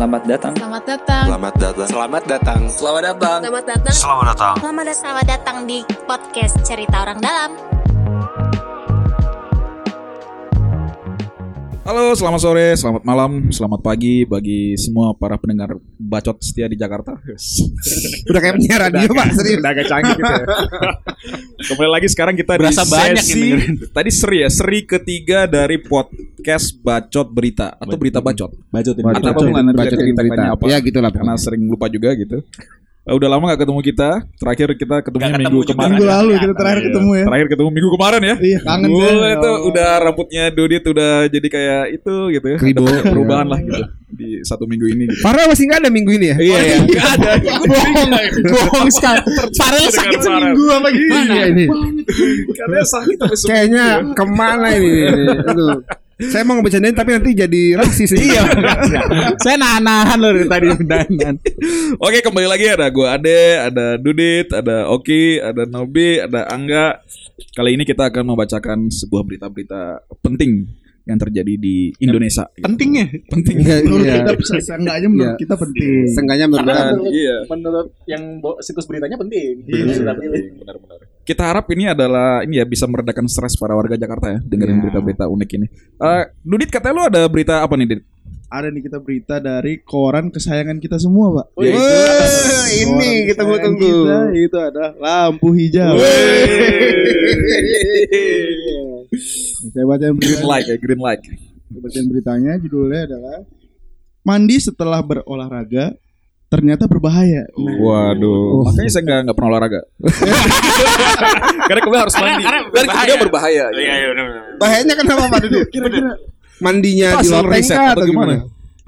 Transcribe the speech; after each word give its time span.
Selamat 0.00 0.24
datang. 0.24 0.54
Selamat 0.56 0.84
datang. 0.88 1.24
Selamat 1.28 1.52
datang. 1.60 1.84
Selamat 1.92 2.22
datang. 2.24 2.60
Selamat 2.72 3.02
datang. 3.04 3.40
Selamat 3.44 3.64
datang. 3.68 3.92
Selamat 3.92 4.24
datang. 4.32 4.54
Selamat 4.56 4.84
datang, 4.88 4.96
selamat 4.96 5.26
datang 5.28 5.56
di 5.68 5.78
podcast 6.08 6.56
Cerita 6.64 7.04
Orang 7.04 7.20
Dalam. 7.20 7.69
Halo, 11.90 12.14
selamat 12.14 12.38
sore, 12.38 12.78
selamat 12.78 13.02
malam, 13.02 13.50
selamat 13.50 13.82
pagi 13.82 14.22
bagi 14.22 14.78
semua 14.78 15.10
para 15.10 15.34
pendengar 15.42 15.74
bacot 15.98 16.38
setia 16.38 16.70
di 16.70 16.78
Jakarta. 16.78 17.18
Udah 18.30 18.38
kayak 18.38 18.62
penyiar 18.62 18.80
radio 18.86 19.10
pak 19.10 19.34
serius. 19.34 19.58
Udah 19.58 19.74
agak 19.74 19.86
canggih 19.90 20.14
gitu 20.14 20.30
ya. 20.30 20.46
Kembali 21.74 21.90
lagi 21.90 22.06
sekarang 22.06 22.38
kita 22.38 22.62
Berasa 22.62 22.86
di 22.86 22.94
banyak 22.94 23.26
sesi 23.26 23.50
tadi 23.90 24.10
seri 24.14 24.38
ya, 24.46 24.48
seri 24.54 24.86
ketiga 24.86 25.50
dari 25.50 25.82
podcast 25.82 26.78
bacot 26.78 27.26
berita 27.26 27.74
atau 27.74 27.98
berita 27.98 28.22
bacot. 28.22 28.54
Bacot 28.70 28.94
ini. 28.94 29.10
Atau 29.10 29.26
Bacot, 29.34 29.46
nanti 29.50 29.74
bacot 29.74 29.98
lihat 29.98 30.14
berita. 30.14 30.42
apa. 30.54 30.64
Ya 30.70 30.78
gitulah 30.78 31.10
Karena 31.10 31.34
sering 31.42 31.66
lupa 31.66 31.90
juga 31.90 32.14
gitu. 32.14 32.38
Eh, 33.00 33.16
Udah 33.16 33.32
lama 33.32 33.48
gak 33.48 33.64
ketemu 33.64 33.80
kita. 33.80 34.10
Terakhir 34.36 34.68
kita 34.76 34.96
ketemu 35.00 35.20
Nggak 35.24 35.40
minggu 35.40 35.58
ketemu 35.64 35.72
kemarin. 35.72 35.90
Minggu 35.96 36.04
lalu 36.04 36.30
kita 36.36 36.52
terakhir 36.52 36.78
Iya. 36.78 36.86
ketemu 36.92 37.10
ya. 37.10 37.24
Terakhir 37.24 37.46
ketemu 37.48 37.68
minggu 37.72 37.90
kemarin 37.96 38.20
ya. 38.20 38.34
Iya, 38.36 38.58
kangen 38.60 38.88
Gua 38.92 39.08
deh. 39.08 39.32
itu 39.32 39.50
udah 39.72 39.88
rambutnya 39.98 40.42
Dodit 40.52 40.84
udah 40.84 41.12
jadi 41.26 41.48
kayak 41.48 41.82
itu 41.96 42.14
gitu 42.30 42.46
ya. 42.46 42.58
Kribo. 42.60 42.84
Ada 42.84 43.00
perubahan 43.02 43.46
lah 43.48 43.58
gitu 43.58 43.82
di 44.10 44.28
satu 44.44 44.68
minggu 44.68 44.86
ini 44.90 45.08
gitu. 45.08 45.22
Farel 45.24 45.48
masih 45.48 45.64
nggak 45.64 45.80
ada 45.80 45.90
minggu 45.90 46.10
ini 46.12 46.26
ya? 46.28 46.36
Iya 46.36 46.58
iya. 46.60 46.76
Enggak 46.76 47.06
ada. 47.16 47.30
Bohong, 47.64 48.10
bohong 48.52 48.90
sekali. 48.92 49.20
Farel 49.56 49.86
sakit 49.88 50.18
seminggu 50.20 50.64
apa 50.68 50.88
gimana? 50.92 51.32
Iya 51.32 51.44
ini. 51.48 51.64
Karena 52.52 52.80
sakit. 52.84 53.16
Kayaknya 53.48 53.84
ke 54.12 54.24
mana 54.28 54.68
ini? 54.76 54.90
Aduh. 55.48 55.80
Saya 56.28 56.44
mau 56.44 56.60
ngebecandain 56.60 56.92
tapi 56.92 57.16
nanti 57.16 57.32
jadi 57.32 57.62
rasis 57.80 58.12
Iya. 58.12 58.44
Saya 59.44 59.56
nahan-nahan 59.56 60.18
loh 60.20 60.30
dari 60.36 60.46
tadi 60.48 60.66
nahan. 60.84 61.34
Oke 61.96 62.20
kembali 62.20 62.44
lagi 62.44 62.68
ada 62.68 62.92
gue 62.92 63.06
Ade, 63.08 63.40
ada 63.56 63.86
Dudit, 63.96 64.52
ada 64.52 64.92
Oki, 64.92 65.40
ada 65.40 65.64
Nobi, 65.64 66.20
ada 66.20 66.44
Angga. 66.52 67.00
Kali 67.56 67.72
ini 67.72 67.88
kita 67.88 68.12
akan 68.12 68.36
membacakan 68.36 68.92
sebuah 68.92 69.24
berita-berita 69.24 70.04
penting 70.20 70.68
yang 71.08 71.16
terjadi 71.16 71.56
di 71.56 71.90
Indonesia. 71.98 72.44
Pentingnya. 72.60 73.08
Penting. 73.26 73.56
Menurut 73.64 74.04
Iya. 74.04 74.14
kita 74.22 74.32
bisa 74.36 74.54
seenggaknya 74.60 75.08
menurut 75.08 75.34
Iya. 75.34 75.40
kita 75.40 75.54
penting. 75.56 76.04
Sengganya 76.12 76.46
berdan. 76.46 76.94
Iya. 77.08 77.36
menurut 77.48 77.88
yang 78.04 78.22
situs 78.60 78.84
beritanya 78.84 79.16
penting. 79.16 79.64
Benar-benar. 79.66 81.00
Kita 81.20 81.46
harap 81.46 81.68
ini 81.70 81.86
adalah 81.86 82.42
ini 82.42 82.58
ya 82.58 82.64
bisa 82.64 82.88
meredakan 82.88 83.28
stres 83.28 83.54
para 83.54 83.72
warga 83.72 83.94
Jakarta 83.94 84.34
ya 84.34 84.38
dengerin 84.40 84.76
Iya. 84.76 84.82
berita-berita 84.82 85.24
unik 85.26 85.50
ini. 85.54 85.66
Eh, 85.96 86.22
Dudit 86.42 86.70
katanya 86.70 86.94
lu 86.96 87.02
ada 87.06 87.20
berita 87.26 87.60
apa 87.60 87.76
nih, 87.76 87.86
Dit? 87.86 88.02
Ada 88.50 88.66
nih 88.66 88.82
kita 88.82 88.98
berita 88.98 89.38
dari 89.38 89.78
koran 89.78 90.26
kesayangan 90.28 90.82
kita 90.82 90.98
semua, 90.98 91.30
Pak. 91.30 91.46
Wih, 91.54 91.70
ini 92.82 93.30
kita 93.30 93.46
Koran 93.46 93.62
tunggu. 93.62 93.86
Kita 93.86 94.18
itu 94.34 94.58
ada 94.58 94.84
lampu 94.98 95.54
hijau. 95.54 95.94
Saya 99.70 99.84
bacain 99.86 100.14
Green 100.14 100.18
berita. 100.18 100.46
light 100.46 100.66
ya, 100.66 100.76
green 100.78 100.98
light. 100.98 101.20
Saya 101.22 101.78
bacain 101.78 102.06
beritanya 102.08 102.52
judulnya 102.58 103.00
adalah 103.06 103.38
Mandi 104.20 104.56
setelah 104.58 105.00
berolahraga 105.00 105.94
ternyata 106.50 106.90
berbahaya. 106.90 107.46
Nah, 107.54 107.76
Waduh, 107.78 108.66
makanya 108.66 108.90
saya 108.90 109.02
nggak 109.06 109.18
nggak 109.30 109.36
pernah 109.38 109.50
olahraga. 109.54 109.80
Karena 111.70 111.80
kemudian 111.86 112.02
harus 112.02 112.16
mandi. 112.18 112.42
karena 112.42 112.60
Dan 112.74 112.84
kemudian 112.90 113.18
berbahaya. 113.22 113.64
Iya, 113.70 113.92
iya, 114.02 114.06
benar. 114.10 114.26
Bahayanya 114.58 114.94
kenapa 114.98 115.22
Pak 115.30 115.40
Duduk? 115.46 115.64
kira-kira 115.70 116.10
Mandinya 116.60 117.08
di 117.24 117.28
loteng 117.30 117.64
atau 117.64 117.94
atau 117.96 118.06
gimana? 118.10 118.34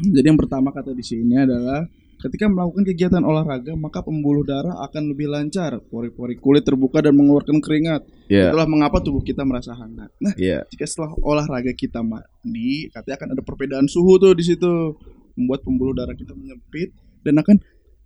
Jadi 0.02 0.26
yang 0.26 0.36
pertama 0.36 0.68
kata 0.74 0.92
di 0.92 1.04
sini 1.06 1.38
adalah 1.38 1.86
ketika 2.20 2.46
melakukan 2.46 2.84
kegiatan 2.86 3.22
olahraga 3.22 3.72
maka 3.74 4.02
pembuluh 4.04 4.42
darah 4.44 4.82
akan 4.84 5.14
lebih 5.14 5.30
lancar, 5.30 5.78
pori-pori 5.88 6.36
kulit 6.36 6.66
terbuka 6.66 7.00
dan 7.00 7.14
mengeluarkan 7.16 7.62
keringat. 7.62 8.02
Iya. 8.28 8.50
Itulah 8.52 8.66
mengapa 8.68 8.98
tubuh 9.00 9.22
kita 9.24 9.46
merasa 9.46 9.72
hangat. 9.72 10.10
Nah, 10.20 10.34
Iya. 10.36 10.66
jika 10.68 10.84
setelah 10.84 11.14
olahraga 11.22 11.72
kita 11.72 12.02
mandi, 12.02 12.90
katanya 12.92 13.16
akan 13.22 13.28
ada 13.38 13.42
perbedaan 13.46 13.86
suhu 13.88 14.18
tuh 14.20 14.34
di 14.36 14.44
situ, 14.44 14.98
membuat 15.38 15.64
pembuluh 15.64 15.94
darah 15.96 16.12
kita 16.12 16.34
menyempit 16.36 16.92
dan 17.22 17.34
akan 17.36 17.56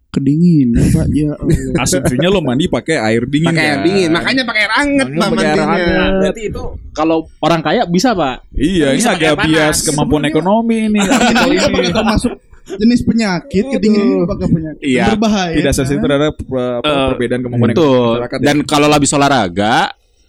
kedinginan, 0.09 0.81
Pak. 0.89 1.07
Ya 1.13 1.33
Allah. 1.35 1.59
Asumsinya 1.85 2.29
lo 2.29 2.41
mandi 2.41 2.65
pakai 2.67 2.97
air 2.97 3.25
dingin. 3.25 3.53
Pakai 3.53 3.65
air 3.67 3.75
kan? 3.75 3.85
dingin, 3.85 4.09
makanya 4.11 4.43
pakai 4.45 4.63
air 4.63 4.73
hangat 4.73 5.07
Pak 5.07 5.29
pakai 5.29 5.45
air 5.45 5.57
mandinya. 5.57 5.67
hangat. 5.67 6.13
Berarti 6.17 6.43
itu 6.47 6.63
kalau 6.91 7.19
orang 7.39 7.61
kaya 7.61 7.83
bisa, 7.85 8.09
Pak. 8.13 8.37
Iya, 8.51 8.87
ini 8.93 8.99
Bisa 8.99 9.13
pakai 9.13 9.29
agak 9.29 9.37
bias 9.45 9.77
kemampuan 9.85 10.25
ekonomi 10.25 10.77
ini. 10.89 11.01
Ini 11.47 11.57
apakah 11.63 11.93
termasuk 11.93 12.33
jenis 12.67 13.01
penyakit 13.01 13.65
kedinginan 13.71 14.07
ini 14.11 14.17
apakah 14.27 14.47
penyakit 14.51 14.83
Iya. 14.83 15.05
berbahaya? 15.15 15.55
Tidak 15.55 15.73
sensitif 15.73 16.01
kan? 16.01 16.07
terhadap 16.11 16.35
uh, 16.51 16.79
perbedaan 17.15 17.41
kemampuan 17.41 17.71
ekonomi 17.71 18.11
masyarakat. 18.11 18.39
ya. 18.41 18.45
Dan 18.45 18.57
kalau 18.65 18.87
habis 18.91 19.11
olahraga, 19.13 19.75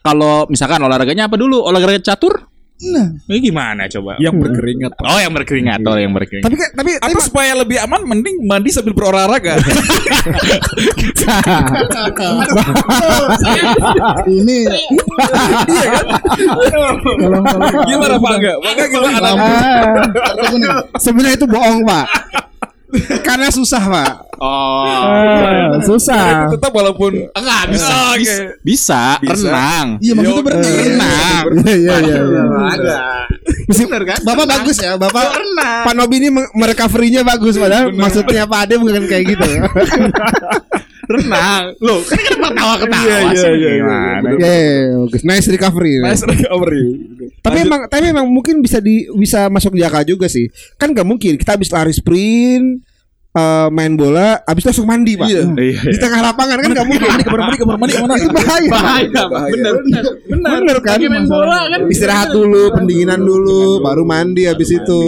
kalau 0.03 0.45
misalkan 0.47 0.79
olahraganya 0.79 1.25
apa 1.25 1.35
dulu? 1.35 1.63
Olahraga 1.63 1.97
catur? 2.03 2.46
Nah, 2.77 3.09
Ini 3.25 3.41
gimana 3.41 3.89
coba? 3.89 4.21
yang 4.21 4.37
berkeringat. 4.37 4.93
Pak. 4.93 5.01
Oh, 5.01 5.17
yang 5.17 5.33
berkeringat, 5.33 5.81
oh 5.81 5.97
yang 5.97 6.13
berkeringat. 6.13 6.45
Tapi 6.45 6.57
kan- 6.61 7.01
tapi 7.01 7.17
supaya 7.25 7.57
lebih 7.57 7.81
aman, 7.81 8.05
mending 8.05 8.45
mandi 8.45 8.69
sambil 8.69 8.93
berolahraga. 8.93 9.57
ini 14.29 14.57
Tolong, 16.67 16.97
tolong. 17.01 17.43
gimana 17.87 18.15
Pak 18.17 18.31
Angga? 18.31 18.53
Pak 18.61 18.73
gimana? 18.87 19.29
Sebenarnya 20.97 21.35
itu 21.35 21.47
bohong 21.49 21.81
Pak. 21.81 22.05
Karena 23.25 23.47
susah 23.49 23.81
Pak. 23.83 24.26
Oh. 24.37 25.81
susah. 25.81 26.49
Tetap 26.53 26.71
walaupun 26.73 27.29
Enggak 27.33 27.61
bisa. 27.73 27.89
Oh, 27.93 28.13
oke. 28.13 28.35
bisa. 28.63 29.01
Bisa, 29.17 29.47
renang. 29.49 29.87
Iya, 30.01 30.13
maksudnya 30.13 30.43
berenang. 30.45 30.73
Renang. 30.77 31.43
Iya 31.65 31.75
iya 31.77 31.95
iya. 32.01 32.17
iya. 32.21 32.43
Ada. 32.77 32.97
Bener 33.67 34.01
kan? 34.05 34.19
Bapak 34.23 34.45
bagus 34.45 34.77
ya, 34.79 34.95
Bapak 34.95 35.23
Pak 35.57 35.93
Nobi 35.93 36.15
ini 36.21 36.29
me- 36.31 36.51
merecovery-nya 36.53 37.21
bagus 37.25 37.57
padahal 37.57 37.91
maksudnya 37.91 38.45
Pak 38.45 38.59
Ade 38.67 38.73
bukan 38.77 39.03
kayak 39.09 39.23
gitu. 39.35 39.47
renang. 41.07 41.63
Loh, 41.79 42.03
kan 42.03 42.19
kenapa 42.19 42.47
ketawa-ketawa 42.51 43.03
Iya, 43.07 43.17
iya, 43.17 43.31
iya, 43.31 43.49
iya, 43.55 43.71
Gimana? 43.79 44.27
Iya, 44.35 44.35
iya, 44.43 44.55
iya, 44.59 44.95
bagus. 44.99 45.21
Nice 45.23 45.47
recovery. 45.47 45.93
nice 46.03 46.23
recovery. 46.27 46.83
Tapi 47.39 47.57
emang 47.63 47.81
tapi 47.87 48.05
emang 48.11 48.27
mungkin 48.27 48.59
bisa 48.59 48.83
di 48.83 49.07
bisa 49.15 49.47
masuk 49.47 49.71
jaka 49.79 50.03
juga 50.03 50.27
sih. 50.27 50.51
Kan 50.75 50.91
gak 50.91 51.07
mungkin 51.07 51.39
kita 51.39 51.55
habis 51.55 51.71
lari 51.71 51.95
sprint 51.95 52.83
eh, 53.35 53.67
main 53.73 53.93
bola, 53.97 54.39
habis 54.45 54.61
itu 54.63 54.69
langsung 54.71 54.87
mandi, 54.87 55.13
Pak. 55.19 55.27
Iya. 55.27 55.43
Di 55.83 55.97
tengah 55.99 56.19
lapangan 56.23 56.57
kan 56.63 56.69
gak 56.71 56.87
mungkin. 56.87 57.09
kamar 57.27 57.39
mandi, 57.43 57.57
kamar 57.59 57.75
mandi 57.77 57.93
ke 57.93 58.01
mana? 58.01 58.15
Itu 58.15 58.31
bahaya. 58.31 58.69
Bahaya, 58.71 59.23
bener, 59.51 59.73
bener, 59.83 60.03
bener. 60.29 60.51
Bener 60.61 60.77
kan? 60.79 60.97
Lagi 60.97 61.07
main 61.11 61.25
bola 61.27 61.59
kan. 61.67 61.79
Istirahat 61.91 62.29
dulu, 62.31 62.61
pendinginan 62.71 63.19
dulu, 63.19 63.83
baru 63.83 64.03
mandi 64.07 64.47
habis 64.47 64.69
itu. 64.71 65.01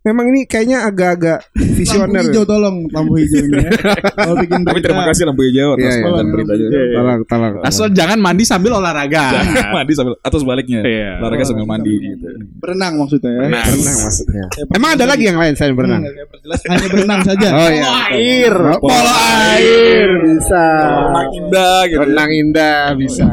Memang 0.00 0.32
ini 0.32 0.48
kayaknya 0.48 0.88
agak-agak 0.88 1.44
Lampu 1.52 1.76
visioner. 1.76 2.24
hijau 2.24 2.44
tolong 2.48 2.88
lampu 2.88 3.20
hijau 3.20 3.44
ini 3.44 3.68
ya. 3.68 3.70
Kalau 4.16 4.36
bikin 4.40 4.64
Tapi 4.64 4.80
terima 4.80 5.04
kasih 5.04 5.28
lampu 5.28 5.44
hijau 5.44 5.76
atas 5.76 5.92
Iya, 5.92 6.08
iya. 6.08 6.22
beritanya. 6.24 6.66
Tolong, 6.96 7.20
tolong. 7.28 7.52
Asal 7.60 7.86
jangan 7.92 8.16
mandi 8.16 8.48
sambil 8.48 8.80
olahraga. 8.80 9.44
mandi 9.76 9.92
sambil 9.92 10.16
atau 10.16 10.38
sebaliknya. 10.40 10.80
Iya. 10.80 11.20
Olahraga 11.20 11.44
sambil 11.44 11.68
mandi 11.68 11.92
gitu. 12.00 12.28
berenang 12.56 12.96
maksudnya 12.96 13.28
ya. 13.28 13.40
Berenang 13.44 13.98
maksudnya. 14.00 14.44
Emang 14.72 14.90
ada 14.96 15.04
lagi 15.04 15.24
yang 15.28 15.36
lain 15.36 15.52
selain 15.52 15.74
berenang? 15.76 16.02
Perjelas 16.32 16.60
hanya 16.64 16.86
berenang 16.88 17.20
saja. 17.20 17.48
Oh 17.52 17.68
iya. 17.68 17.84
Air. 18.16 18.54
Polo 18.80 19.14
air 19.52 20.08
bisa. 20.24 20.64
Renang 20.80 21.28
indah 21.36 21.78
gitu. 21.84 22.00
Renang 22.00 22.30
indah 22.32 22.82
bisa. 22.96 23.26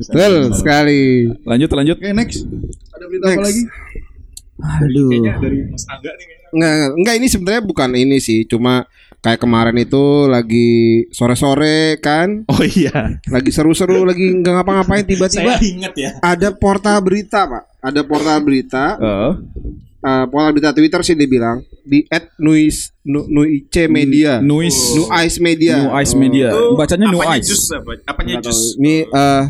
Betul 0.00 0.32
sekali. 0.56 1.28
Lanjut 1.44 1.68
lanjut. 1.68 1.96
Oke, 2.00 2.08
next. 2.12 2.48
Ada 2.96 3.04
berita 3.04 3.24
apa 3.28 3.44
lagi? 3.44 3.62
Aduh. 4.56 5.10
Enggak, 5.12 5.36
enggak, 6.52 6.74
enggak 6.96 7.14
ini 7.18 7.26
sebenarnya 7.28 7.62
bukan 7.62 7.90
ini 7.92 8.16
sih, 8.16 8.48
cuma 8.48 8.88
kayak 9.20 9.42
kemarin 9.42 9.76
itu 9.76 10.30
lagi 10.30 10.70
sore-sore 11.10 11.98
kan, 11.98 12.46
Oh 12.46 12.62
iya. 12.62 13.18
lagi 13.26 13.50
seru-seru, 13.50 14.06
lagi 14.06 14.22
nggak 14.22 14.54
ngapa-ngapain 14.54 15.04
tiba-tiba 15.04 15.58
inget 15.60 15.94
ya. 15.98 16.10
ada 16.22 16.54
portal 16.54 17.02
berita, 17.02 17.44
Pak. 17.44 17.62
Ada 17.82 18.00
portal 18.06 18.38
berita, 18.40 18.84
Oh. 18.96 19.32
eh, 20.00 20.24
portal 20.30 20.50
berita 20.54 20.70
Twitter 20.72 21.00
sih 21.02 21.18
dibilang 21.18 21.60
di 21.82 22.06
@nuis 22.38 22.94
nu, 23.02 23.26
nuice 23.26 23.86
media. 23.86 24.38
Noise. 24.42 24.94
Nuice 24.96 25.38
media. 25.38 25.74
New 25.78 25.90
Ice 26.02 26.14
Media. 26.14 26.48
Bacanya 26.74 27.06
New 27.10 27.22
Ice. 27.22 27.50
Apanya 28.06 28.38
Nggak 28.38 28.50
tahu. 28.50 28.62
Ini 28.82 28.94
eh 29.06 29.42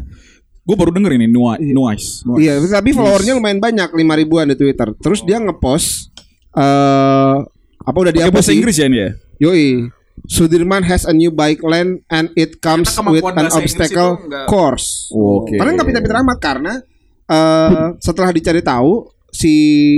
Gue 0.66 0.74
baru 0.74 0.90
denger 0.90 1.14
ini 1.14 1.30
New 1.30 1.46
New 1.46 1.86
Ice. 1.88 2.26
Iya, 2.26 2.58
tapi 2.58 2.90
followernya 2.90 3.32
lumayan 3.32 3.58
banyak, 3.58 3.94
lima 3.94 4.18
ribuan 4.18 4.50
di 4.50 4.58
Twitter. 4.58 4.90
Terus 4.98 5.22
dia 5.22 5.38
ngepost 5.38 6.10
eh 6.52 7.36
apa 7.78 7.94
udah 7.94 8.10
Pakai 8.10 8.18
dihapus 8.18 8.34
bahasa 8.34 8.50
sih? 8.50 8.58
Inggris 8.58 8.76
ya 8.76 8.86
ini 8.86 8.98
ya? 8.98 9.10
Yoi. 9.40 9.66
Sudirman 10.26 10.82
has 10.82 11.04
a 11.04 11.12
new 11.12 11.30
bike 11.30 11.62
lane 11.62 12.02
and 12.08 12.34
it 12.34 12.58
comes 12.58 12.90
with 12.90 13.22
kemampuan 13.22 13.32
an 13.32 13.42
bahasa 13.46 13.62
Inggris 13.62 13.74
obstacle 13.78 14.10
itu 14.12 14.26
nggak- 14.26 14.48
course. 14.48 14.86
Oke. 15.08 15.54
Karena 15.54 15.70
nggak 15.72 15.86
pintar-pintar 15.86 16.18
amat 16.20 16.38
karena 16.40 16.72
eh 17.26 17.70
setelah 18.00 18.30
dicari 18.30 18.58
tahu 18.58 19.06
si 19.28 19.52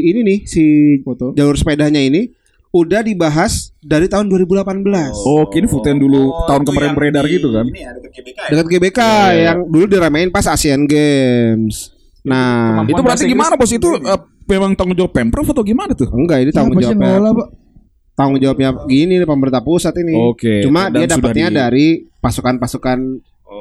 ini 0.05 0.21
nih 0.21 0.38
si 0.44 0.64
Foto. 1.00 1.32
jalur 1.32 1.55
sepedanya 1.55 2.03
ini 2.03 2.29
udah 2.70 3.00
dibahas 3.00 3.73
dari 3.79 4.06
tahun 4.06 4.29
2018. 4.29 4.85
Oh, 5.19 5.49
kini 5.49 5.65
foto 5.65 5.85
yang 5.85 5.99
dulu 5.99 6.20
tahun 6.44 6.62
kemarin 6.62 6.93
beredar 6.93 7.25
gitu 7.25 7.49
kan. 7.49 7.65
Ini 7.65 7.81
ya 7.81 7.91
dekat 7.93 8.12
GBK 8.15 8.38
ya. 8.38 8.49
Dekat 8.50 8.67
GBK 8.69 9.00
yang 9.41 9.59
dulu 9.65 9.85
diramein 9.87 10.29
pas 10.29 10.44
Asian 10.47 10.85
Games. 10.85 11.93
Nah, 12.23 12.85
Itu 12.85 13.00
berarti 13.00 13.25
gimana 13.25 13.56
bos 13.56 13.70
itu 13.70 13.88
eh, 13.88 14.20
memang 14.47 14.75
tanggung 14.75 14.93
jawab 14.94 15.12
Pemprov 15.12 15.47
atau 15.47 15.62
gimana 15.62 15.93
tuh? 15.93 16.09
enggak 16.09 16.38
ini 16.41 16.50
tanggung 16.50 16.76
yang 16.76 16.93
jawabnya 16.93 17.09
ngelola, 17.15 17.31
Pak? 17.35 17.49
tanggung 18.12 18.38
jawabnya 18.38 18.69
gini 18.85 19.14
nih 19.17 19.25
pemerintah 19.25 19.62
pusat 19.62 19.94
ini. 19.97 20.12
Oke. 20.12 20.61
Cuma 20.61 20.91
dan 20.91 21.06
dia 21.06 21.09
dapatnya 21.09 21.49
di- 21.49 21.55
dari 21.55 21.87
pasukan-pasukan 22.19 22.99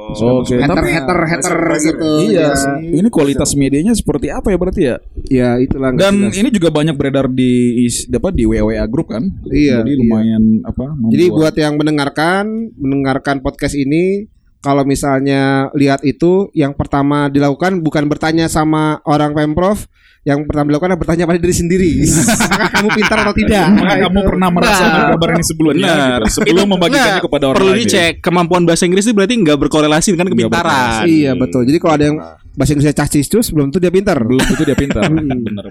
Oke, 0.08 0.56
hater 0.56 0.72
tapi 0.74 0.90
hater 0.90 1.18
hater 1.22 1.56
gitu. 1.80 2.08
iya, 2.26 2.52
Ya. 2.52 2.76
ini 2.80 3.08
kualitas 3.08 3.52
medianya 3.52 3.92
seperti 3.92 4.28
apa 4.28 4.48
ya 4.48 4.56
berarti 4.56 4.82
ya? 4.84 4.96
Ya 5.28 5.60
itulah 5.60 5.92
Dan 5.92 6.32
jelas. 6.32 6.36
ini 6.36 6.48
juga 6.48 6.68
banyak 6.68 6.94
beredar 6.94 7.28
di 7.28 7.84
is- 7.84 8.08
apa 8.08 8.28
di 8.28 8.42
WWA 8.42 8.84
grup 8.84 9.12
kan? 9.12 9.28
Iya, 9.46 9.80
Jadi 9.80 9.92
iya. 9.92 10.00
lumayan 10.00 10.42
apa? 10.64 10.84
Jadi 11.08 11.24
membuat- 11.26 11.38
buat 11.38 11.54
yang 11.54 11.74
mendengarkan, 11.76 12.44
mendengarkan 12.74 13.36
podcast 13.38 13.72
ini, 13.72 14.24
kalau 14.58 14.82
misalnya 14.82 15.68
lihat 15.72 16.00
itu, 16.02 16.48
yang 16.50 16.72
pertama 16.72 17.28
dilakukan 17.28 17.78
bukan 17.78 18.08
bertanya 18.08 18.48
sama 18.48 18.98
orang 19.04 19.30
pemprov, 19.30 19.84
yang 20.24 20.42
pertama 20.44 20.66
dilakukan 20.66 20.90
adalah 20.90 21.02
bertanya 21.04 21.24
pada 21.24 21.38
diri 21.38 21.54
sendiri. 21.54 21.92
Apakah 22.42 22.68
kamu 22.72 22.88
pintar 22.90 23.18
atau 23.22 23.34
tidak? 23.36 23.64
Apakah 23.70 23.96
kamu 24.02 24.18
pernah 24.26 24.48
merasakan 24.50 25.02
kabar 25.12 25.28
ini 25.30 25.44
sebelumnya? 25.44 25.86
Benar. 25.86 26.20
gitu? 26.24 26.32
Sebelum 26.34 26.66
membagikannya 26.68 27.04
Nggak, 27.12 27.24
kepada 27.28 27.44
orang 27.46 27.58
perlu 27.60 27.70
lain. 27.70 27.80
dicek 27.84 28.12
kemampuan 28.18 28.62
bahasa 28.64 28.82
Inggris 28.82 29.04
itu 29.04 29.12
berarti 29.12 29.34
nggak 29.36 29.58
berkorelasi 29.58 30.08
dengan 30.10 30.28
kepintaran. 30.28 31.04
Iya 31.04 31.32
betul. 31.34 31.62
Jadi 31.62 31.78
kalau 31.78 31.94
ada 31.94 32.04
yang 32.04 32.18
bahasa 32.58 32.74
Inggrisnya 32.74 32.96
cacis 32.96 33.24
terus 33.24 33.48
belum 33.48 33.70
tuh 33.70 33.78
dia 33.78 33.88
pintar. 33.88 34.18
Belum 34.18 34.42
itu 34.42 34.62
dia 34.62 34.74
pintar. 34.74 35.06
Benar-benar. 35.06 35.64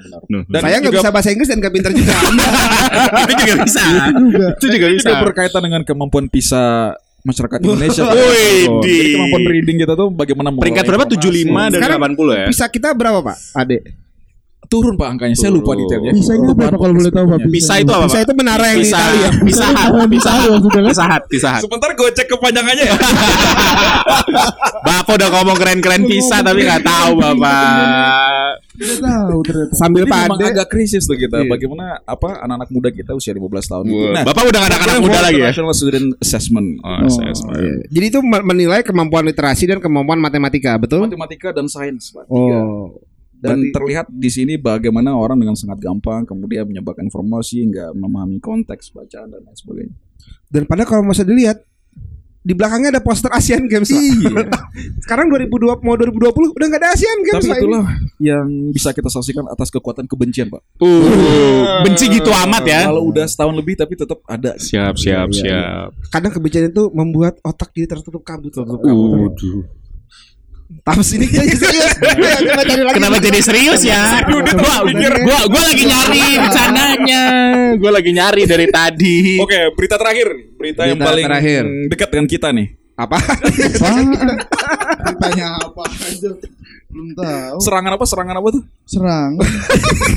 Dan 0.47 0.59
Saya 0.63 0.71
ini 0.71 0.79
nggak 0.79 0.87
juga- 0.89 1.03
bisa 1.03 1.09
bahasa 1.11 1.29
Inggris 1.29 1.49
dan 1.51 1.57
nggak 1.59 1.73
pintar 1.73 1.91
juga. 1.91 2.13
itu 3.27 3.33
juga 3.37 3.53
bisa. 3.61 3.81
itu 4.55 4.65
juga 4.69 4.85
ini 4.87 4.95
bisa. 4.95 5.05
juga 5.05 5.19
berkaitan 5.21 5.61
dengan 5.61 5.81
kemampuan 5.83 6.25
PISA 6.25 6.95
masyarakat 7.19 7.57
Indonesia. 7.59 8.03
Wih, 8.07 8.63
Oh, 8.65 8.79
kemampuan 8.79 9.43
reading 9.45 9.77
kita 9.77 9.93
tuh 9.93 10.07
bagaimana 10.09 10.47
Peringkat 10.53 10.85
berapa? 10.85 11.03
informasi. 11.03 11.27
75 11.43 11.67
dari 11.67 11.75
Sekarang 11.75 11.99
80 12.07 12.31
ya. 12.33 12.45
Bisa 12.47 12.65
kita 12.67 12.87
berapa 12.93 13.19
pak? 13.21 13.37
Adek. 13.53 13.81
Turun 14.67 14.93
Pak 14.93 15.07
angkanya. 15.09 15.33
Saya 15.33 15.49
lupa 15.49 15.71
Turun. 15.71 15.87
detailnya. 15.87 16.11
Bisa 16.11 16.31
ini 16.33 16.45
Lupa 16.45 16.63
apa 16.65 16.77
kalau 16.77 16.93
boleh 16.93 17.07
tahu 17.09 17.25
Pak? 17.25 17.39
Bisa 17.47 17.73
itu 17.77 17.87
apa? 17.89 18.05
Bisa 18.05 18.19
itu 18.21 18.33
menara 18.35 18.65
yang 18.67 18.77
di 18.77 18.83
Bisa, 18.83 18.97
Italia. 18.97 19.29
bisa, 19.41 19.65
bisa, 20.05 20.05
bisa, 20.05 20.31
bisa, 20.83 21.03
hat. 21.07 21.23
Sebentar 21.59 21.89
gue 21.89 22.09
cek 22.11 22.27
kepanjangannya 22.29 22.85
ya. 22.85 22.95
Bapak 24.87 25.13
udah 25.15 25.29
ngomong 25.31 25.57
keren-keren 25.57 26.03
bisa 26.03 26.39
tapi 26.39 26.63
nggak 26.63 26.79
tahu 26.81 27.11
bapak. 27.17 28.55
Tidak 28.77 28.99
tahu 29.01 29.39
ternyata. 29.41 29.73
Sambil 29.73 30.03
Jadi 30.05 30.11
Pak 30.11 30.19
memang 30.23 30.39
Ade. 30.39 30.47
agak 30.53 30.67
krisis 30.69 31.03
tuh 31.03 31.17
kita. 31.17 31.41
Iya. 31.41 31.49
Bagaimana 31.49 31.85
apa 31.99 32.29
anak-anak 32.39 32.69
muda 32.69 32.89
kita 32.89 33.11
usia 33.11 33.33
15 33.33 33.41
tahun 33.65 33.85
itu. 33.85 34.05
Nah, 34.11 34.23
bapak 34.23 34.43
udah 34.45 34.59
nggak 34.61 34.71
ada 34.71 34.77
anak 34.85 34.97
muda 35.01 35.19
lagi 35.19 35.39
ya? 35.41 35.49
National 35.49 35.73
Student 35.73 36.07
Assessment. 36.17 36.67
Oh, 36.79 36.99
assessment. 37.03 37.57
Iya. 37.57 37.73
Jadi 37.89 38.05
itu 38.07 38.19
me- 38.21 38.45
menilai 38.45 38.81
kemampuan 38.81 39.25
literasi 39.25 39.65
dan 39.65 39.79
kemampuan 39.79 40.17
matematika, 40.17 40.77
betul? 40.77 41.03
Matematika 41.03 41.49
dan 41.51 41.65
sains. 41.65 42.13
Oh. 42.29 42.93
Dan 43.37 43.61
Berarti- 43.61 43.73
terlihat 43.73 44.07
di 44.09 44.29
sini 44.29 44.53
bagaimana 44.57 45.13
orang 45.13 45.37
dengan 45.37 45.53
sangat 45.53 45.77
gampang 45.77 46.25
kemudian 46.25 46.65
menyebarkan 46.65 47.05
informasi, 47.05 47.69
nggak 47.69 47.93
memahami 47.93 48.41
konteks 48.41 48.89
bacaan 48.91 49.29
dan 49.29 49.45
lain 49.45 49.53
sebagainya. 49.53 49.95
Dan 50.49 50.65
padahal 50.65 50.89
kalau 50.89 51.03
bisa 51.05 51.21
dilihat 51.21 51.61
di 52.41 52.55
belakangnya 52.55 52.95
ada 52.95 53.03
poster 53.03 53.27
Asian 53.29 53.67
Games. 53.67 53.91
Pak. 53.91 54.63
Sekarang 55.03 55.27
2020 55.27 55.83
mau 55.83 55.99
2020 55.99 56.55
udah 56.55 56.65
nggak 56.65 56.81
ada 56.81 56.89
Asian 56.95 57.19
Games. 57.21 57.43
Tapi 57.43 57.59
itulah 57.59 57.85
yang 58.17 58.47
bisa 58.71 58.95
kita 58.95 59.11
saksikan 59.11 59.45
atas 59.45 59.67
kekuatan 59.67 60.07
kebencian, 60.07 60.47
Pak. 60.47 60.63
Uh, 60.79 61.83
benci 61.83 62.07
gitu 62.07 62.31
amat 62.31 62.63
ya. 62.63 62.87
Kalau 62.87 63.03
udah 63.05 63.27
setahun 63.27 63.51
lebih 63.51 63.75
tapi 63.75 63.99
tetap 63.99 64.23
ada. 64.23 64.55
Siap, 64.55 64.95
siap, 64.95 65.27
Iya, 65.27 65.35
iya. 65.35 65.41
siap. 65.43 65.89
ini. 65.91 66.07
Kadang 66.07 66.31
kebencian 66.31 66.65
itu 66.71 66.83
membuat 66.89 67.35
otak 67.43 67.69
jadi 67.69 67.85
tertutup 67.85 68.23
kabut. 68.23 68.49
Tertutup 68.49 68.79
Uh, 68.79 69.27
Taps 70.67 71.15
ini 71.15 71.31
jadi 71.31 71.53
serius. 71.55 71.91
Kenapa 72.95 73.23
jadi 73.23 73.39
serius 73.39 73.87
ya? 73.87 74.19
Gua, 74.27 74.83
gua, 75.23 75.39
gua 75.47 75.63
lagi 75.63 75.83
nyari 75.87 76.23
bercandanya. 76.43 77.23
Gua 77.79 77.91
lagi 77.95 78.11
nyari 78.11 78.43
dari 78.43 78.67
tadi. 78.67 79.39
Oke, 79.39 79.71
berita 79.79 79.95
terakhir. 79.95 80.27
Berita, 80.59 80.83
yang 80.83 80.99
paling 80.99 81.23
terakhir. 81.23 81.63
dekat 81.87 82.09
dengan 82.11 82.27
kita 82.27 82.51
nih. 82.51 82.67
Apa? 82.97 83.15
Tanya 85.21 85.47
apa 85.71 85.83
aja. 85.87 86.31
Belum 86.97 87.13
tahu. 87.13 87.57
Serangan 87.61 87.91
apa? 87.93 88.05
Serangan 88.09 88.35
apa 88.41 88.47
tuh? 88.57 88.63
Serangan. 88.89 89.37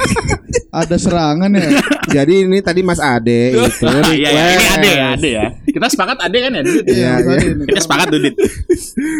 Ada 0.80 0.96
serangan 0.96 1.50
ya. 1.52 1.68
Jadi 2.08 2.48
ini 2.48 2.58
tadi 2.64 2.80
Mas 2.80 3.02
Ade 3.02 3.52
itu 3.52 3.60
Iya, 4.16 4.30
iya, 4.32 4.42
ini 4.56 4.66
ade 4.70 4.90
ya, 4.90 5.06
ade 5.12 5.30
ya. 5.34 5.46
Kita 5.66 5.86
sepakat 5.92 6.16
ade 6.24 6.38
kan 6.40 6.50
ya? 6.56 6.62
Dudit? 6.64 6.84
Iya, 6.88 7.12
iya. 7.20 7.36
ini. 7.52 7.64
Kita 7.68 7.80
sepakat 7.84 8.06
Dudit. 8.08 8.34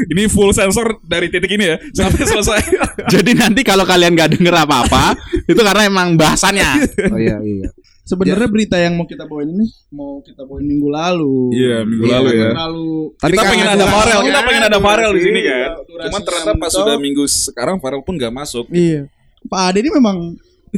Ini 0.09 0.23
full 0.31 0.57
sensor 0.57 1.03
dari 1.05 1.29
titik 1.29 1.51
ini 1.53 1.75
ya 1.75 1.77
sampai 1.93 2.23
selesai. 2.25 2.61
Jadi 3.13 3.31
nanti 3.37 3.61
kalau 3.61 3.85
kalian 3.85 4.17
gak 4.17 4.41
denger 4.41 4.55
apa-apa, 4.57 5.19
itu 5.45 5.61
karena 5.61 5.83
emang 5.85 6.15
bahasannya. 6.17 6.71
Oh 7.13 7.19
iya 7.19 7.37
iya. 7.45 7.69
Sebenarnya 8.11 8.49
berita 8.49 8.75
yang 8.75 8.95
mau 8.95 9.07
kita 9.07 9.23
bawain 9.25 9.49
ini 9.49 9.67
mau 9.89 10.19
kita 10.19 10.43
bawain 10.43 10.67
minggu 10.67 10.89
lalu. 10.89 11.37
Iya, 11.53 11.77
minggu 11.85 12.05
Iya, 12.05 12.15
lalu 12.17 12.29
ya. 12.33 12.51
Terlalu 12.51 12.89
Tapi 13.15 13.31
kita 13.31 13.41
kan 13.41 13.51
pengen 13.51 13.69
ada- 13.69 13.87
Farel, 13.87 14.21
kita 14.21 14.27
Iya, 14.33 14.41
pengen 14.43 14.63
ada 14.67 14.79
Farel 14.81 15.11
di 15.11 15.21
sini 15.21 15.39
iya, 15.41 15.57
kan. 15.57 15.71
Cuman 16.03 16.21
ternyata 16.21 16.51
pas 16.57 16.71
sudah 16.71 16.97
minggu 16.97 17.25
sekarang 17.25 17.77
Farel 17.79 18.03
pun 18.03 18.15
gak 18.17 18.33
masuk. 18.33 18.67
Iya. 18.69 19.07
Pak 19.43 19.61
Ade 19.65 19.79
ini 19.81 19.91
memang 19.91 20.17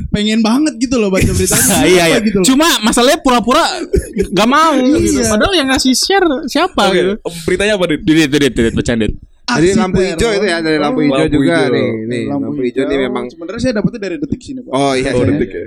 pengen 0.08 0.40
banget 0.40 0.74
gitu 0.78 0.96
loh 0.96 1.08
baca 1.08 1.24
beritanya. 1.26 1.66
Nah, 1.66 1.84
iya 1.90 2.04
iya. 2.06 2.18
Gitu 2.18 2.36
loh. 2.38 2.46
Cuma 2.46 2.68
masalahnya 2.80 3.18
pura-pura 3.18 3.64
gak 4.30 4.46
mau. 4.46 4.76
gitu. 4.76 5.18
Iya. 5.18 5.28
Padahal 5.28 5.52
yang 5.54 5.68
ngasih 5.68 5.92
share 5.92 6.26
siapa 6.46 6.82
Oke, 6.86 6.94
gitu. 6.94 7.12
beritanya 7.44 7.74
apa, 7.74 7.84
Dit? 7.88 8.00
Dudit, 8.02 8.28
Dudit, 8.28 8.72
bercanda. 8.72 9.04
Dudit. 9.04 9.16
Jadi 9.42 9.68
Aksi 9.68 9.76
lampu 9.76 9.98
hijau 10.00 10.30
itu 10.32 10.46
ya 10.46 10.58
dari 10.62 10.78
lampu 10.78 10.98
Oh, 10.98 11.04
hijau 11.04 11.26
juga 11.28 11.56
hijau. 11.60 11.74
nih. 11.74 11.88
Nih, 12.06 12.22
lampu, 12.24 12.60
hijau 12.62 12.82
ini 12.84 12.96
memang 13.02 13.24
sebenarnya 13.26 13.60
saya 13.60 13.74
dapetnya 13.74 14.00
dari 14.00 14.16
detik 14.16 14.40
sini, 14.40 14.60
Pak. 14.62 14.70
Oh 14.70 14.92
iya. 14.94 15.10
Oh, 15.12 15.20
iya. 15.20 15.28
detik 15.34 15.50
ya. 15.50 15.66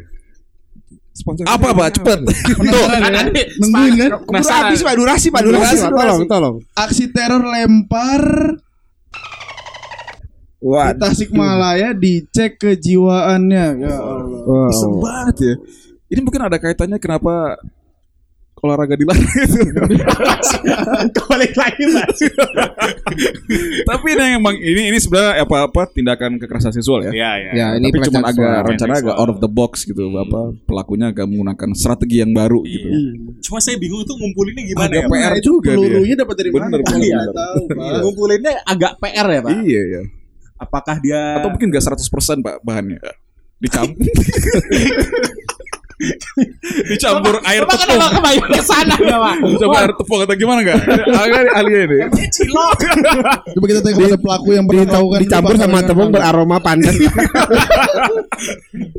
Apa, 1.47 1.67
Pak? 1.71 1.87
Cepet. 1.95 2.19
Tuh, 2.75 2.85
kan. 2.91 3.31
Nungguin 3.31 3.93
kan? 3.95 4.09
Keburu 4.19 4.51
habis 4.51 4.79
Pak 4.83 4.95
durasi 4.99 5.27
Pak 5.31 5.41
durasi. 5.47 5.75
Durasi, 5.79 5.87
Pak. 5.87 5.95
Tolong 5.95 6.21
tolong. 6.27 6.55
Aksi 6.75 7.05
teror 7.15 7.43
lempar 7.43 8.23
Wah. 10.59 10.91
di 10.91 10.99
Tasikmalaya 10.99 11.95
dicek 11.95 12.59
kejiwaannya. 12.59 13.65
Ya 13.79 13.95
Allah. 13.95 14.43
Wow. 14.67 14.99
Banget 14.99 15.35
ya. 15.39 15.53
Ini 16.11 16.19
mungkin 16.19 16.41
ada 16.43 16.57
kaitannya 16.59 16.99
kenapa 16.99 17.63
olahraga 18.65 18.97
dilarang 18.97 19.21
itu. 19.45 19.61
Balik 21.25 21.53
lagi 21.53 21.83
mas. 21.87 22.17
Tapi 23.85 24.07
ini 24.11 24.23
emang 24.35 24.55
ini 24.55 24.89
ini 24.89 24.97
sebenarnya 24.97 25.43
apa-apa 25.43 25.87
tindakan 25.89 26.37
kekerasan 26.37 26.73
seksual 26.73 27.05
ya. 27.05 27.11
Iya 27.13 27.31
iya. 27.37 27.51
Ya 27.53 27.67
ini 27.77 27.89
Tapi 27.89 28.09
cuma 28.09 28.25
agak 28.25 28.65
rencana 28.65 28.93
agak 28.97 29.15
out 29.15 29.29
of 29.29 29.39
the 29.39 29.47
box 29.47 29.85
gitu. 29.85 30.09
Apa 30.11 30.51
pelakunya 30.65 31.13
agak 31.13 31.25
menggunakan 31.25 31.69
strategi 31.73 32.19
yang 32.19 32.33
baru 32.33 32.65
gitu. 32.65 32.87
Cuma 33.41 33.61
saya 33.61 33.77
bingung 33.77 34.01
itu 34.01 34.13
ngumpulinnya 34.15 34.63
gimana 34.65 34.89
Agak 34.89 35.01
ya? 35.01 35.07
PR 35.07 35.21
Nah, 35.25 35.37
itu 35.37 35.49
juga 35.51 35.71
dia. 35.71 35.77
pelurunya 35.77 36.15
dapat 36.17 36.35
dari 36.35 36.49
mana? 36.49 36.65
Bener. 36.65 36.79
Nggak 36.81 37.35
tahu, 37.35 37.61
Pak. 37.69 37.99
Ngumpulinnya 38.01 38.53
agak 38.63 38.93
PR 38.97 39.27
ya 39.27 39.39
pak. 39.41 39.51
Iya 39.61 39.81
ya. 39.85 40.01
Apakah 40.55 40.95
dia? 41.03 41.21
Atau 41.35 41.51
mungkin 41.51 41.67
gak 41.67 41.83
100% 41.83 41.99
Pak 42.39 42.63
bahannya. 42.63 42.99
Dicampur. 43.59 44.07
Dicampur 46.85 47.39
air 47.41 47.61
Bapak 47.61 47.75
tepung. 47.77 47.95
kenapa 47.95 48.09
kebayang 48.13 48.47
ke 48.49 48.61
sana 48.61 48.95
ya 48.97 49.17
pak? 49.17 49.35
Coba 49.57 49.75
air 49.79 49.91
tepung 49.93 50.19
atau 50.21 50.35
gimana 50.35 50.59
enggak? 50.61 50.79
Agak 51.07 51.41
ahlinya 51.51 51.81
ini. 51.85 51.97
Cilok. 52.27 52.77
Coba 53.55 53.65
kita 53.65 53.79
tengok 53.81 54.03
ada 54.05 54.19
pelaku 54.19 54.49
yang 54.51 54.65
pernah 54.65 54.85
tahu 54.89 55.05
kan 55.07 55.19
dicampur 55.19 55.55
sama 55.55 55.77
tepung 55.81 56.09
beraroma 56.09 56.57
pandan. 56.59 56.95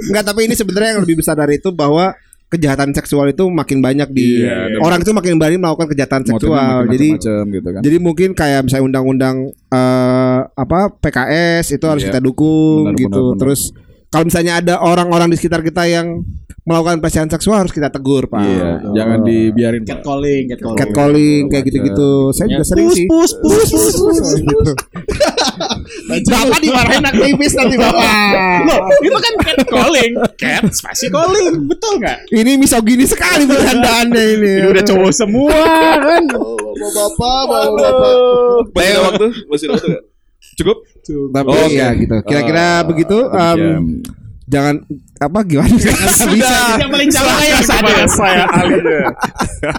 Enggak, 0.03 0.25
tapi 0.29 0.41
ini 0.45 0.55
sebenarnya 0.55 0.91
yang 0.93 1.03
lebih 1.03 1.17
besar 1.17 1.35
dari 1.35 1.57
itu 1.57 1.71
bahwa 1.71 2.15
kejahatan 2.47 2.95
seksual 2.95 3.27
itu 3.27 3.43
makin 3.45 3.83
banyak 3.83 4.07
di 4.09 4.39
Iya, 4.41 4.71
dan- 4.71 4.81
orang 4.81 4.99
itu 5.03 5.11
makin 5.11 5.35
berani 5.35 5.59
melakukan 5.59 5.89
kejahatan 5.91 6.21
Motifnya 6.23 6.39
seksual. 6.39 6.71
makin 6.79 6.93
Jadi 6.95 7.09
gitu 7.51 7.69
kan. 7.69 7.81
jadi 7.83 7.97
mungkin 7.99 8.29
kayak 8.33 8.61
misalnya 8.63 8.85
undang-undang 8.87 9.37
eh, 9.67 10.39
apa 10.47 10.79
PKS 10.95 11.75
itu 11.75 11.85
harus 11.85 12.01
Iya. 12.01 12.09
kita 12.09 12.21
dukung 12.23 12.87
Benar, 12.89 12.97
gitu. 12.97 13.11
benar, 13.11 13.27
benar. 13.27 13.41
Terus 13.43 13.61
kalau 14.07 14.25
misalnya 14.25 14.53
ada 14.57 14.75
orang-orang 14.79 15.29
di 15.29 15.37
sekitar 15.37 15.61
kita 15.61 15.83
yang 15.85 16.23
melakukan 16.67 16.99
pelecehan 16.99 17.31
seksual 17.31 17.63
harus 17.63 17.71
kita 17.71 17.95
tegur, 17.95 18.27
Pak. 18.27 18.43
Iya, 18.43 18.71
jangan 18.91 19.23
dibiarin 19.23 19.87
Pak. 19.87 20.03
Catcalling, 20.03 20.45
catcalling. 20.51 20.79
catcalling 20.83 21.43
kayak 21.47 21.65
gitu-gitu. 21.71 22.11
Saya 22.35 22.47
juga 22.51 22.65
sering 22.67 22.89
sih. 22.91 23.07
Pus, 23.07 23.31
pus, 23.39 23.71
pus, 23.71 23.95
pus. 23.95 24.19
Gitu. 24.35 24.73
Bapak 26.35 26.59
dimarahin 26.59 27.07
aktivis 27.07 27.55
nanti 27.55 27.77
Bapak. 27.79 28.67
Loh, 28.67 28.81
itu 28.99 29.15
kan 29.15 29.33
catcalling. 29.47 30.13
Cat, 30.35 30.67
spasi 30.75 31.07
calling. 31.07 31.71
Betul 31.71 32.03
nggak? 32.03 32.35
Ini 32.35 32.59
misogini 32.59 33.07
sekali 33.07 33.47
bercandaannya 33.47 34.23
ini. 34.35 34.53
Ini 34.59 34.67
udah 34.67 34.83
cowok 34.83 35.13
semua 35.15 35.55
kan. 36.03 36.23
Bapak, 36.27 37.41
bapak, 37.47 37.63
Masih 38.75 38.91
ada 38.91 39.01
waktu? 39.07 39.27
Masih 39.47 39.65
ada 39.71 39.75
waktu 39.79 39.89
nggak? 39.95 40.05
Cukup? 40.59 40.77
Tapi 41.31 41.49
Oke. 41.55 41.79
ya 41.79 41.89
gitu. 41.95 42.17
Kira-kira 42.27 42.83
Ah, 42.83 42.83
begitu. 42.83 43.17
Jangan 44.47 44.75
apa 45.19 45.39
gimana? 45.43 45.75
Nggak 45.75 46.29
bisa. 46.31 46.59
Yang 46.79 46.91
paling 46.95 47.11
salah 47.11 47.37
yang 47.43 47.63
sadar. 47.67 48.07
saya 48.07 48.45
alihnya. 48.47 49.01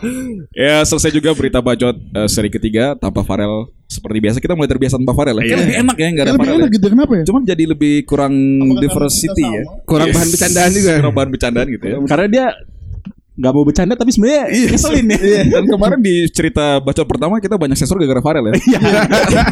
ya 0.68 0.76
selesai 0.84 1.12
juga 1.16 1.32
berita 1.32 1.64
bacot 1.64 1.96
eh, 1.96 2.28
seri 2.28 2.52
ketiga 2.52 2.94
tanpa 3.00 3.24
Farel 3.24 3.72
seperti 3.88 4.20
biasa 4.20 4.38
kita 4.44 4.54
mulai 4.60 4.68
terbiasa 4.68 5.00
tanpa 5.00 5.16
Farel 5.16 5.40
ya. 5.40 5.56
Kan 5.56 5.60
lebih 5.64 5.78
enak 5.88 5.96
ya 5.96 6.08
nggak 6.12 6.26
ada 6.28 6.32
lebih 6.36 6.44
Farel. 6.44 6.60
enak 6.60 6.70
ya. 6.70 6.76
gitu 6.76 6.88
kenapa 6.92 7.12
ya? 7.16 7.24
Cuman 7.24 7.42
jadi 7.48 7.64
lebih 7.64 7.94
kurang 8.04 8.34
Apakah 8.36 8.82
diversity 8.84 9.46
ya. 9.48 9.64
Kurang 9.88 10.08
bahan 10.12 10.30
bercandaan 10.30 10.72
juga. 10.76 10.92
Kurang 11.00 11.16
bahan 11.16 11.30
bercandaan 11.32 11.68
gitu 11.72 11.86
ya. 11.88 11.96
Karena 12.04 12.28
dia 12.28 12.46
nggak 13.38 13.54
mau 13.54 13.62
bercanda 13.70 13.94
tapi 13.94 14.10
sebenarnya 14.10 14.44
ngeselin 14.50 15.08
ya. 15.14 15.18
Dan 15.48 15.64
kemarin 15.70 16.00
di 16.02 16.26
cerita 16.34 16.82
bacot 16.84 17.06
pertama 17.06 17.38
kita 17.40 17.56
banyak 17.56 17.78
sensor 17.80 18.02
gara-gara 18.04 18.20
Farel 18.20 18.52
ya. 18.52 18.54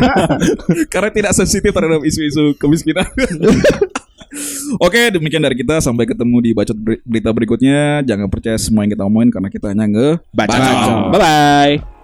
Karena 0.93 1.09
tidak 1.13 1.31
sensitif 1.37 1.71
terhadap 1.71 2.03
isu-isu 2.03 2.57
kemiskinan. 2.59 3.07
Oke, 4.79 5.11
demikian 5.11 5.43
dari 5.43 5.55
kita. 5.55 5.79
Sampai 5.79 6.05
ketemu 6.05 6.37
di 6.43 6.51
bacot 6.51 6.77
beri- 6.77 7.01
berita 7.05 7.29
berikutnya. 7.31 8.03
Jangan 8.03 8.27
percaya 8.27 8.57
semua 8.59 8.83
yang 8.83 8.91
kita 8.93 9.03
omongin 9.07 9.31
karena 9.31 9.49
kita 9.49 9.71
hanya 9.71 9.85
nge 9.87 10.07
Bacot. 10.35 10.59
Bye 11.11 11.19
bye. 11.19 11.94